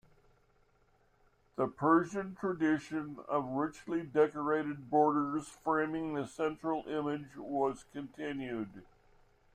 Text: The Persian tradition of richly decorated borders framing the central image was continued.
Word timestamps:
The 1.57 1.67
Persian 1.67 2.33
tradition 2.33 3.19
of 3.29 3.45
richly 3.45 4.01
decorated 4.01 4.89
borders 4.89 5.47
framing 5.47 6.15
the 6.15 6.25
central 6.25 6.85
image 6.87 7.35
was 7.37 7.85
continued. 7.93 8.83